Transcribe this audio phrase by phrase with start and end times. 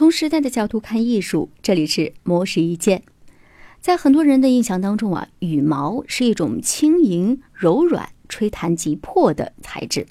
[0.00, 3.02] 从时代的角度看艺术，这里是魔石一见。
[3.82, 10.06] 在很多人的印象当中啊，羽毛是一种轻盈、柔软、吹弹即破的材质。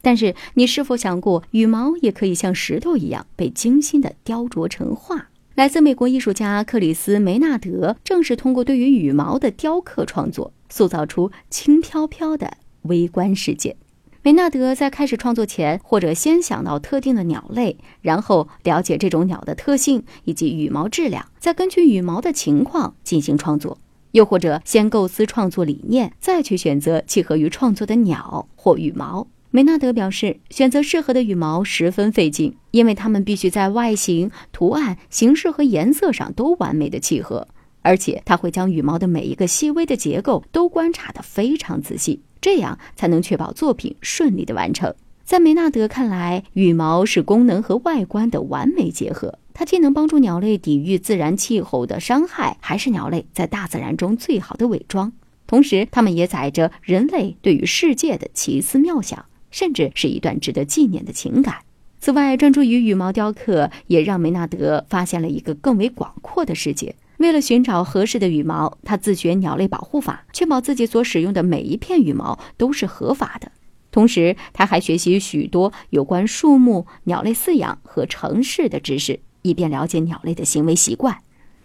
[0.00, 5.28] 但是，你是否想过，羽毛也可以像石头一样被精心的雕琢成画？
[5.54, 13.76] 来自美国艺术家克里斯梅纳德，正是通过对于羽毛的雕刻创作，塑造出轻飘飘的微观世界。
[14.24, 23.76] 梅纳德在开始创作前，或者先想到特定的鸟类，然后了解这种鸟的特性以及羽毛质量，再根据羽毛的情况进行创作；
[24.12, 29.26] 又或者先构思创作理念，再去选择契合于创作的鸟或羽毛。
[29.50, 37.46] 梅纳德表示，选择适合的羽毛十分费劲，因为它们必须在外形、图案、形式和颜色上都完美的契合，
[37.82, 42.22] 而且他会将羽毛的每一个细微的结构都观察得非常仔细。
[42.44, 44.94] 这样才能确保作品顺利的完成。
[45.24, 55.10] 在梅纳德看来，羽毛是功能和外观的完美结合，它既能帮助鸟类抵御自然气候的伤害，还是鸟类在大自然中最好的伪装。
[55.46, 61.60] 同时，它们也载着人类对于世界的奇思妙想，甚至是一段值得纪念的情感。
[61.98, 66.94] 此外，专注于羽毛雕刻也让梅纳德发现了一个更为广阔的世界。
[67.24, 73.50] 为了寻找合适的羽毛，他自学鸟类保护法，确保自己所使用的每一片羽毛都是合法的。
[73.90, 81.16] 同时，他还学习许多有关树木、鸟类饲养和城市的知识，以便了解鸟类的行为习惯。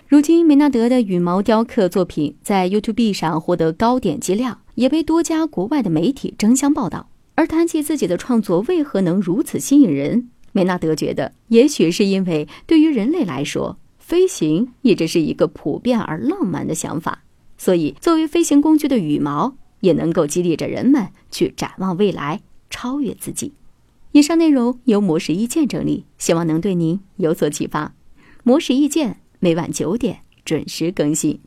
[0.08, 7.10] 如今，梅纳德的羽毛雕刻作品在 YouTube 上获得高点击量，也被多家国外的媒体争相报道。
[7.36, 13.78] 而谈起自己的创作为何能如此吸引人，梅纳德觉得，也许是因为对于人类来说。
[14.10, 17.22] 飞行一直是一个普遍而浪漫的想法，
[17.60, 23.54] 所以作为飞行工具的羽毛也能够激励着人们去展望未来，超越自己。
[24.14, 27.94] 以上内容由模式意见整理，希望能对您有所启发。
[28.42, 31.40] 模式意见每晚九点准时更新。